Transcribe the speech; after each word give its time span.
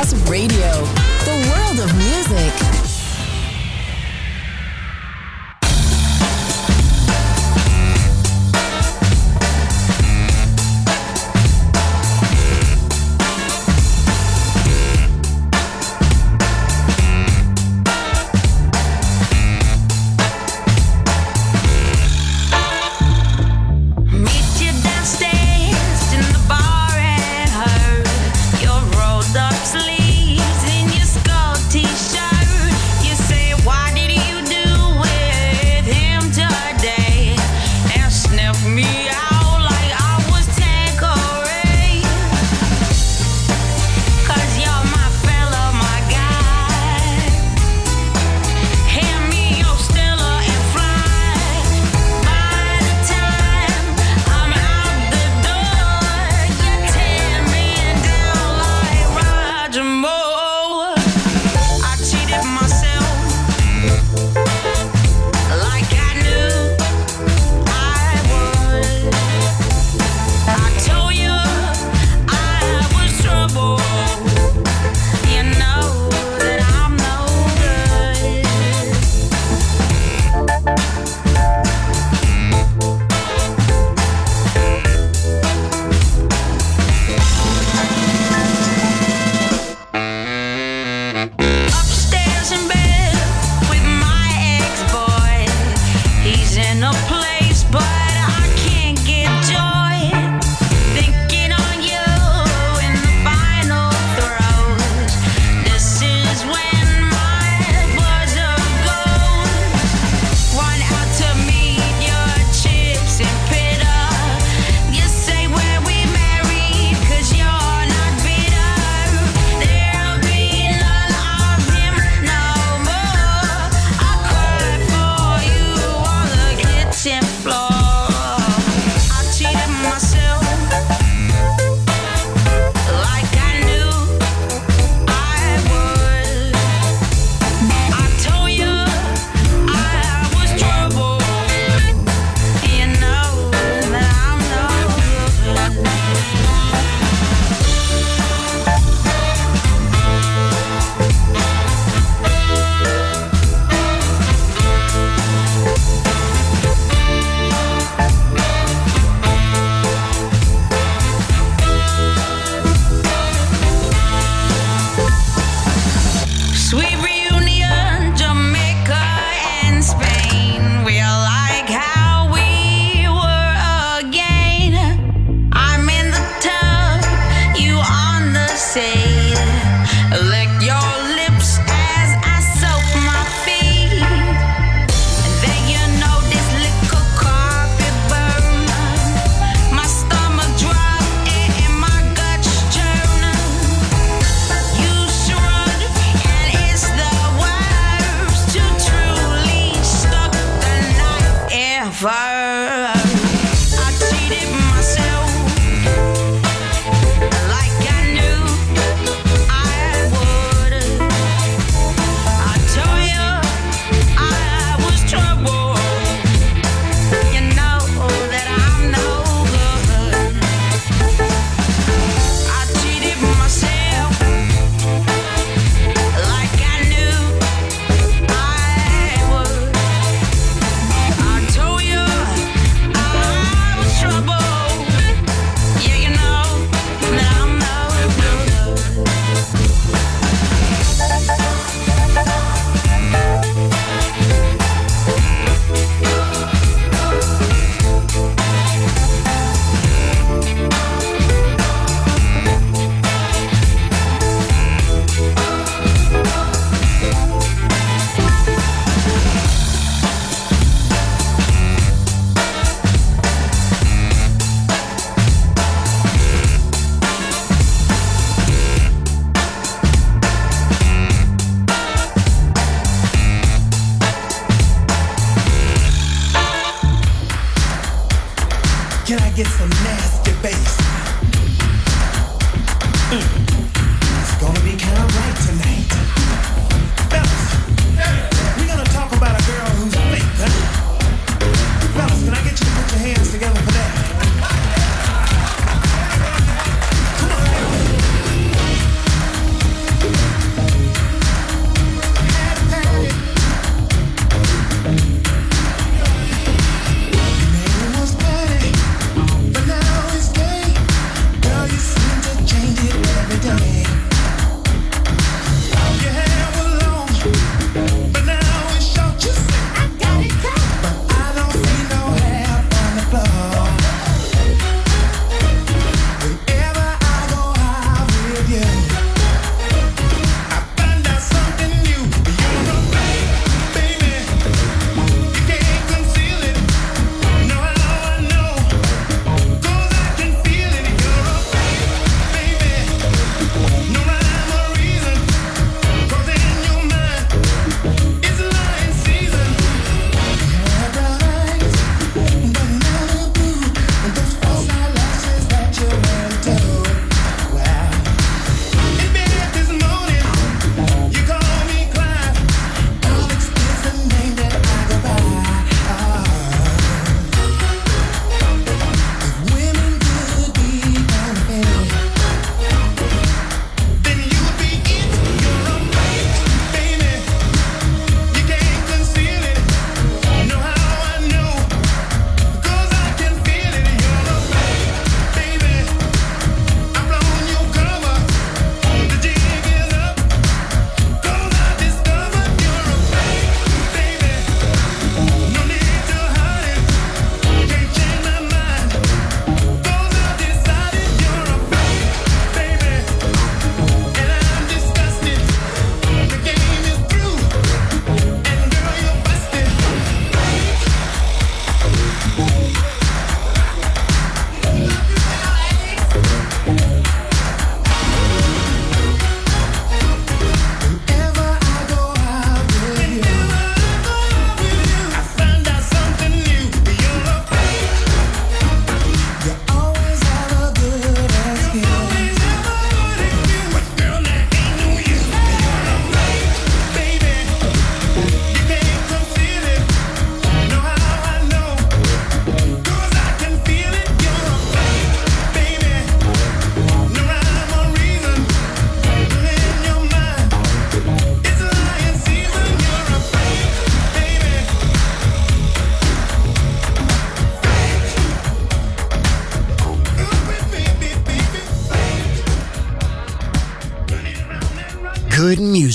Radio, 0.00 0.99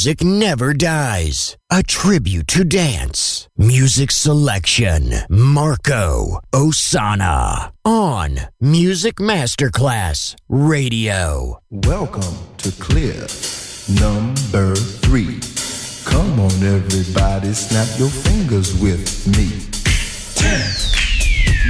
music 0.06 0.24
never 0.24 0.72
dies. 0.72 1.58
A 1.72 1.82
tribute 1.82 2.48
to 2.50 2.64
dance. 2.64 3.48
Music 3.58 4.12
selection. 4.12 5.12
Marco 5.30 6.40
Ossanna. 6.54 7.72
On 7.84 8.38
Music 8.62 9.16
Masterclass 9.16 10.36
Radio. 10.48 11.60
Welcome 11.72 12.38
to 12.58 12.72
Clear 12.74 13.26
Number 14.00 14.76
3. 14.76 15.40
Come 16.06 16.40
on, 16.40 16.52
everybody, 16.62 17.54
snap 17.54 17.88
your 17.98 18.10
fingers 18.10 18.80
with 18.80 19.26
me. 19.36 19.50
Ten, 20.36 20.62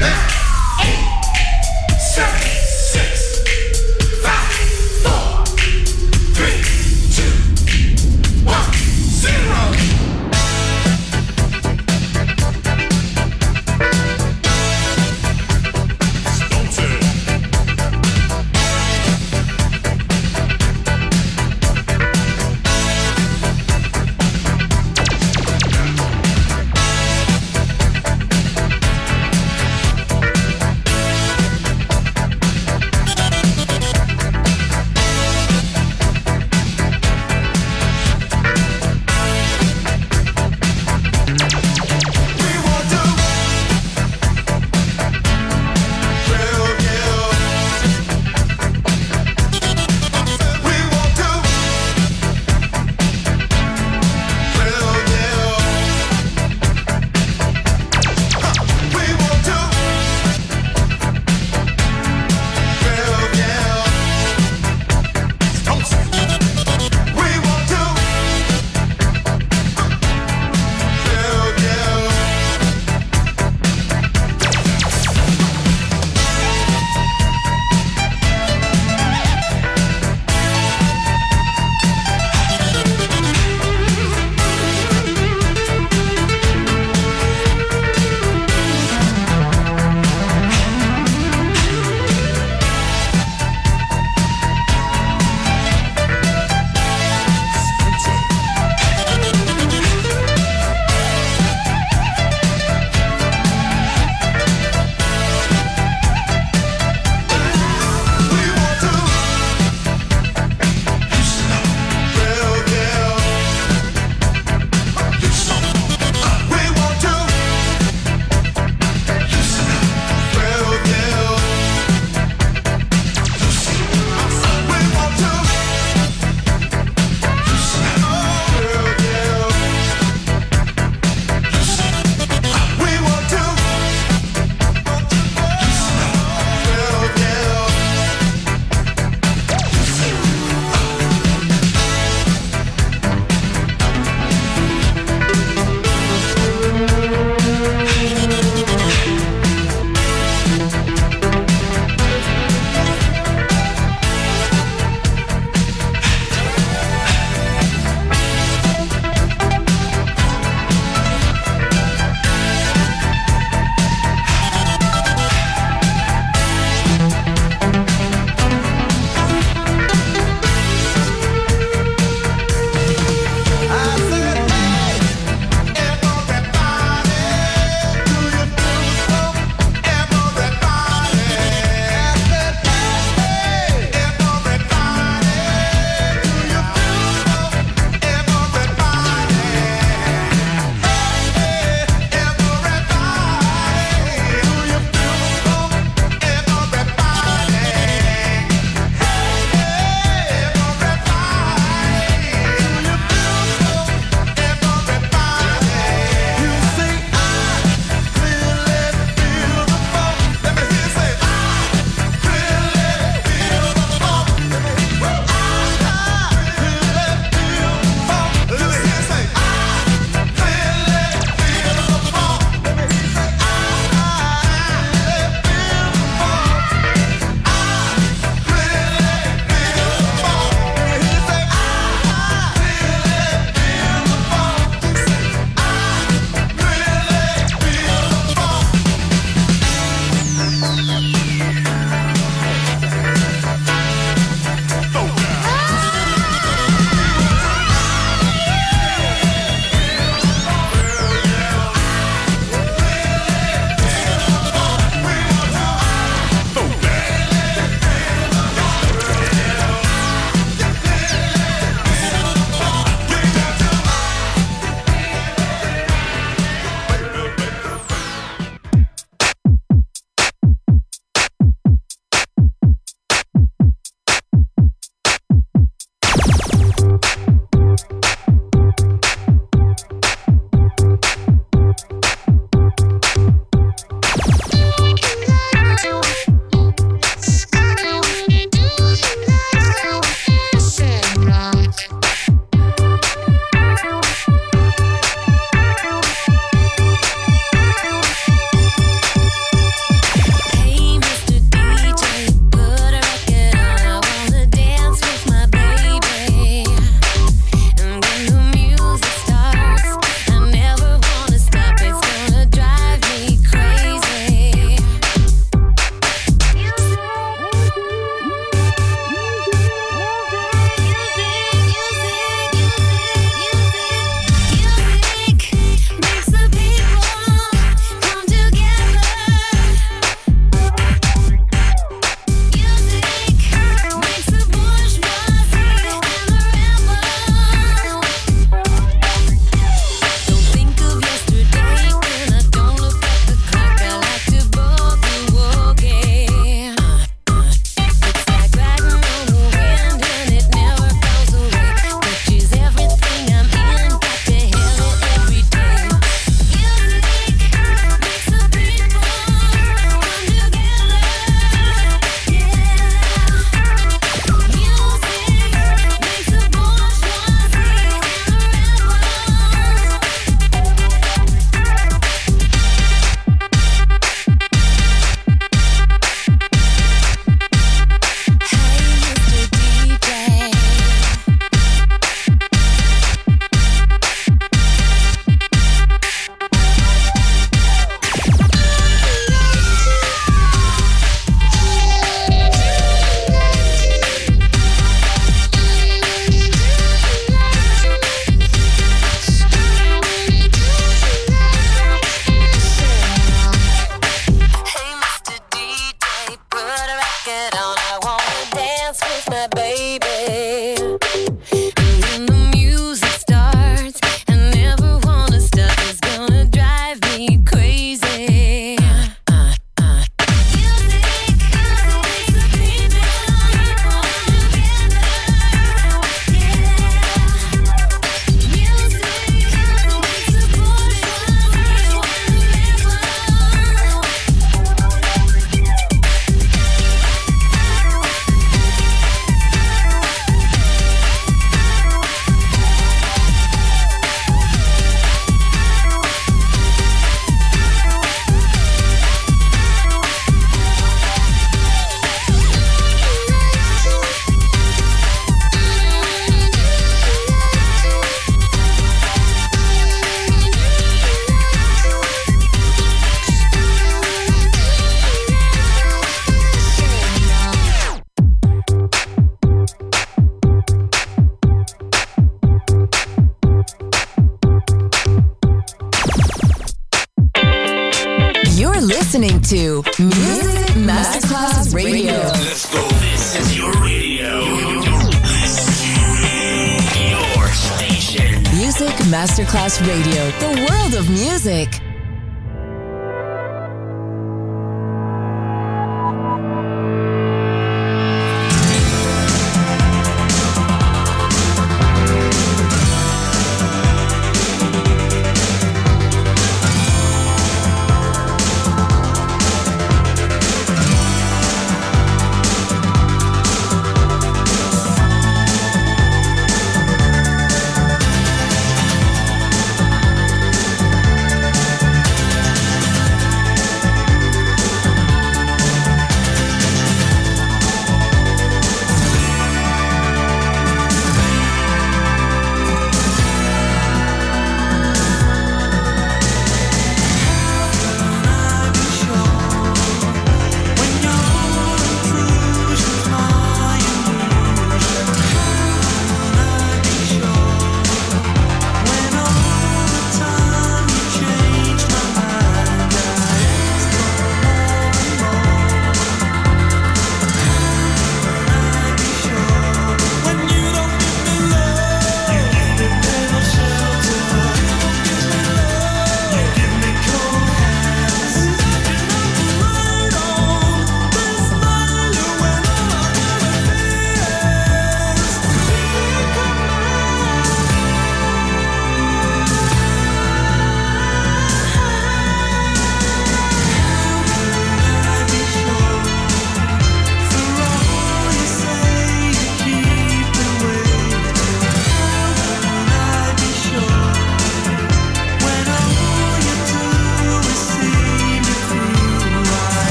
nine, 0.00 0.30
eight, 0.82 2.00
seven. 2.00 2.53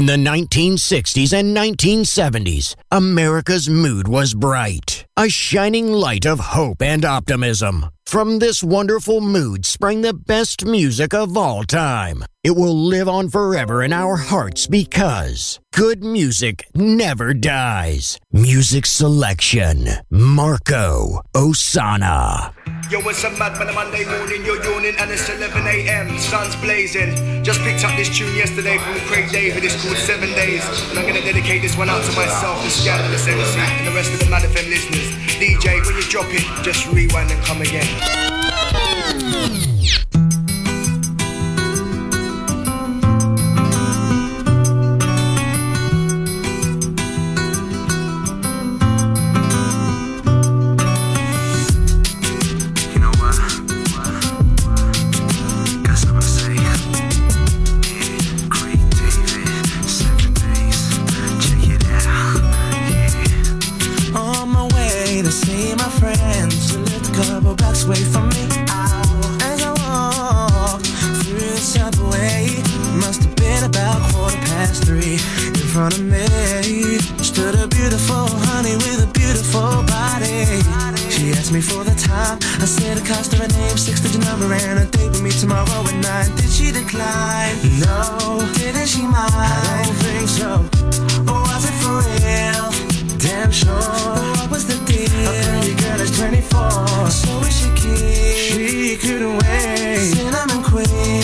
In 0.00 0.06
the 0.06 0.16
1960s 0.16 1.38
and 1.38 1.54
1970s, 1.54 2.74
America's 2.90 3.68
mood 3.68 4.08
was 4.08 4.32
bright, 4.32 5.04
a 5.14 5.28
shining 5.28 5.92
light 5.92 6.24
of 6.24 6.40
hope 6.40 6.80
and 6.80 7.04
optimism. 7.04 7.84
From 8.06 8.38
this 8.38 8.64
wonderful 8.64 9.20
mood 9.20 9.66
sprang 9.66 10.00
the 10.00 10.14
best 10.14 10.64
music 10.64 11.12
of 11.12 11.36
all 11.36 11.64
time. 11.64 12.24
It 12.42 12.56
will 12.56 12.72
live 12.74 13.06
on 13.06 13.28
forever 13.28 13.82
in 13.82 13.92
our 13.92 14.16
hearts 14.16 14.66
because 14.66 15.60
good 15.76 16.02
music 16.02 16.64
never 16.74 17.34
dies. 17.34 18.18
Music 18.32 18.86
selection, 18.86 19.84
Marco 20.08 21.20
Ossanna. 21.36 22.54
Yo, 22.90 22.98
it's 23.00 23.22
a 23.24 23.30
mad 23.36 23.58
man, 23.58 23.68
a 23.68 23.72
Monday 23.74 24.06
morning, 24.08 24.42
you're 24.42 24.56
yawning 24.64 24.96
and 24.98 25.10
it's 25.10 25.28
11 25.28 25.66
a.m. 25.66 26.18
Sun's 26.18 26.56
blazing. 26.56 27.44
Just 27.44 27.60
picked 27.60 27.84
up 27.84 27.94
this 27.98 28.08
tune 28.08 28.34
yesterday 28.34 28.78
from 28.78 28.96
Craig 29.00 29.30
David, 29.30 29.62
it's 29.62 29.76
called 29.84 29.98
Seven 29.98 30.30
Days. 30.30 30.64
And 30.88 30.98
I'm 30.98 31.06
gonna 31.06 31.20
dedicate 31.20 31.60
this 31.60 31.76
one 31.76 31.90
out 31.90 32.02
to 32.08 32.12
myself, 32.16 32.64
the 32.64 32.70
Scandalous 32.70 33.28
MC, 33.28 33.60
and 33.60 33.86
the 33.86 33.92
rest 33.92 34.14
of 34.14 34.18
the 34.18 34.30
Mad 34.30 34.48
FM 34.48 34.70
listeners. 34.70 35.12
DJ, 35.36 35.84
when 35.84 35.94
you 35.94 36.08
drop 36.08 36.32
it, 36.32 36.64
just 36.64 36.86
rewind 36.88 37.30
and 37.30 37.44
come 37.44 37.60
again. 37.60 38.39
Front 75.70 75.98
of 75.98 76.04
me 76.04 76.98
stood 77.22 77.54
a 77.54 77.68
beautiful 77.68 78.26
honey 78.50 78.74
with 78.82 79.06
a 79.06 79.10
beautiful 79.14 79.70
body. 79.86 80.42
She 81.14 81.30
asked 81.30 81.52
me 81.52 81.60
for 81.60 81.84
the 81.84 81.94
time. 81.94 82.38
I 82.58 82.66
said 82.66 82.96
the 82.98 83.06
cost 83.06 83.32
her 83.34 83.46
name, 83.46 83.76
six 83.76 84.00
digit 84.00 84.24
number, 84.24 84.52
and 84.52 84.80
a 84.80 84.86
date 84.86 85.10
with 85.10 85.22
me 85.22 85.30
tomorrow 85.30 85.86
at 85.86 85.94
nine. 86.02 86.34
Did 86.34 86.50
she 86.50 86.72
decline? 86.72 87.54
No. 87.86 88.42
Didn't 88.58 88.88
she 88.88 89.02
mind? 89.02 89.30
I 89.30 89.82
don't 89.84 89.94
think 90.02 90.28
so. 90.28 90.50
Was 91.30 91.62
it 91.70 91.76
for 91.82 92.02
real? 92.02 92.66
Damn 93.22 93.52
sure. 93.52 93.78
What 94.42 94.50
was 94.50 94.66
the 94.66 94.78
deal? 94.90 95.06
A 95.06 95.34
pretty 95.46 95.74
girl 95.78 96.00
is 96.00 96.10
24. 96.18 97.10
So 97.10 97.30
is 97.46 97.54
she 97.58 97.68
keen? 97.78 98.34
She 98.34 98.96
couldn't 98.96 99.38
wait. 99.38 100.18
Cinnamon 100.18 100.62
queen. 100.64 101.19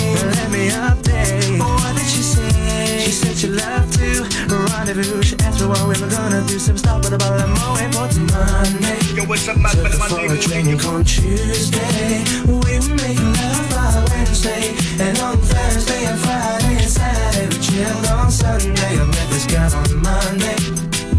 Were 6.57 6.63
gonna 6.63 6.65
do. 6.65 6.67
Some 6.67 6.79
stuff, 6.79 7.03
but 7.03 7.13
about 7.13 7.41
I'm 7.41 7.93
for 7.93 8.09
till 8.09 8.25
Monday. 8.25 8.99
Yo, 9.15 9.25
a 9.25 9.59
mad 9.59 9.77
man, 9.77 9.87
a 9.87 9.97
For 9.97 10.33
a 10.33 10.39
drink 10.39 10.85
on 10.87 11.05
Tuesday, 11.05 12.25
we 12.47 12.55
were 12.55 12.97
making 12.97 13.33
love 13.33 13.71
by 13.71 14.05
Wednesday, 14.11 14.75
and 15.01 15.19
on 15.19 15.37
Thursday 15.39 16.05
and 16.07 16.19
Friday 16.19 16.77
and 16.81 16.91
Saturday 16.91 17.47
we 17.49 17.63
chilled 17.63 18.07
on 18.07 18.31
Sunday. 18.31 18.99
I 18.99 19.05
met 19.05 19.29
this 19.31 19.47
girl 19.47 19.73
on 19.75 20.03
Monday, 20.03 20.57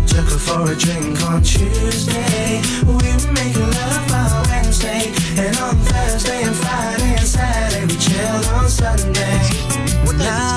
took 0.08 0.28
her 0.30 0.40
for 0.40 0.72
a 0.72 0.76
drink 0.76 1.22
on 1.24 1.42
Tuesday. 1.42 2.62
We 2.86 2.94
were 2.94 3.34
making 3.34 3.70
love 3.70 4.08
by 4.10 4.44
Wednesday, 4.50 5.14
and 5.38 5.58
on 5.58 5.76
Thursday 5.78 6.44
and 6.44 6.56
Friday 6.56 7.16
and 7.18 7.28
Saturday 7.28 7.86
we 7.86 7.96
chilled 8.00 8.46
on 8.58 8.70
Sunday. 8.70 9.40
What 10.06 10.18
now? 10.18 10.57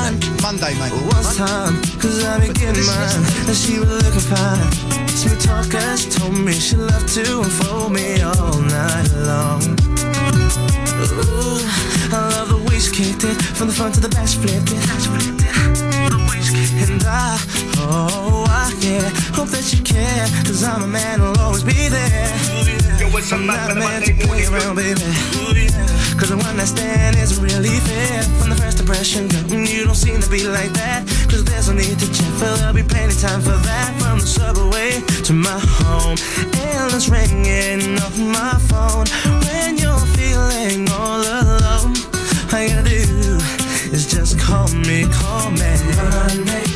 Monday, 0.50 0.74
mate. 0.80 0.90
One 0.90 1.22
time, 1.36 1.80
cause 2.00 2.24
I 2.24 2.40
be 2.40 2.52
getting 2.52 2.84
mine, 2.84 3.22
and 3.46 3.56
she 3.56 3.78
was 3.78 3.88
looking 4.02 4.26
fine. 4.34 5.06
Sweet 5.06 5.38
talker, 5.38 5.96
she 5.96 6.10
told 6.10 6.36
me 6.36 6.52
she 6.54 6.74
loved 6.74 7.06
to 7.14 7.38
unfold 7.38 7.92
me 7.92 8.20
all 8.20 8.58
night 8.58 9.06
long. 9.14 9.62
Ooh, 11.22 11.62
I 12.10 12.34
love 12.34 12.48
the 12.48 12.66
way 12.66 12.80
she 12.80 12.90
kicked 12.90 13.22
it, 13.22 13.40
from 13.54 13.68
the 13.68 13.72
front 13.72 13.94
to 13.94 14.00
the 14.00 14.08
back, 14.08 14.26
she 14.26 14.38
flipped 14.38 14.72
it. 14.74 14.82
And 16.90 17.04
I, 17.04 17.38
oh, 17.78 18.44
I, 18.48 18.74
yeah, 18.80 19.08
hope 19.38 19.50
that 19.50 19.72
you 19.72 19.80
care, 19.84 20.26
cause 20.42 20.64
I'm 20.64 20.82
a 20.82 20.88
man 20.88 21.20
who'll 21.20 21.38
always 21.38 21.62
be 21.62 21.86
there. 21.86 22.99
Yo, 23.10 23.18
it's 23.18 23.32
a 23.32 23.34
I'm 23.34 23.46
not 23.46 23.70
a 23.70 23.74
man, 23.74 23.76
a 23.76 23.80
man 23.80 24.00
Monday 24.00 24.12
to 24.12 24.26
play 24.26 24.46
morning, 24.46 24.54
around, 24.54 24.76
baby. 24.76 25.00
Cause 26.18 26.28
the 26.28 26.36
one 26.36 26.60
I 26.60 26.64
stand 26.64 27.16
is 27.16 27.40
really 27.40 27.80
fair. 27.80 28.22
From 28.38 28.50
the 28.50 28.56
first 28.56 28.78
impression, 28.78 29.26
girl, 29.28 29.42
mm, 29.50 29.66
you 29.66 29.84
don't 29.84 29.94
seem 29.96 30.20
to 30.20 30.30
be 30.30 30.46
like 30.46 30.70
that. 30.74 31.06
Cause 31.28 31.44
there's 31.44 31.68
no 31.68 31.74
need 31.74 31.98
to 31.98 32.06
check, 32.12 32.32
for 32.38 32.50
there'll 32.60 32.74
be 32.74 32.82
plenty 32.82 33.14
time 33.14 33.40
for 33.40 33.56
that. 33.56 33.90
From 34.00 34.20
the 34.20 34.26
subway 34.26 35.00
to 35.24 35.32
my 35.32 35.58
home, 35.58 36.16
endless 36.54 37.08
ringing 37.08 37.98
off 37.98 38.16
my 38.18 38.54
phone. 38.70 39.06
When 39.48 39.78
you're 39.78 40.06
feeling 40.14 40.86
all 40.90 41.18
alone, 41.18 41.96
all 42.52 42.62
you 42.62 42.70
gotta 42.70 42.94
do 42.94 43.38
is 43.90 44.06
just 44.06 44.38
call 44.38 44.68
me, 44.86 45.06
call 45.10 45.50
me. 45.50 45.72
Monday, 45.98 46.69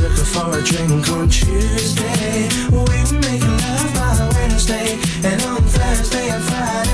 took 0.00 0.26
for 0.26 0.58
a 0.58 0.62
drink 0.62 1.08
on 1.10 1.28
Tuesday. 1.28 2.48
We 2.70 2.78
were 2.78 3.20
making 3.20 3.56
love 3.64 3.94
by 3.94 4.30
Wednesday, 4.34 4.98
and 5.24 5.42
on 5.42 5.62
Thursday 5.62 6.30
and 6.30 6.42
Friday 6.44 6.89